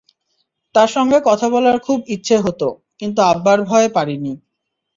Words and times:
তার 0.75 0.87
সঙ্গে 0.87 1.17
কথা 1.25 1.47
বলার 1.49 1.77
খুব 1.79 1.99
ইচ্ছে 2.07 2.35
হতো, 2.37 2.67
কিন্তু 2.99 3.19
আব্বার 3.31 3.57
ভয়ে 3.63 3.89
পারিনি। 3.89 4.33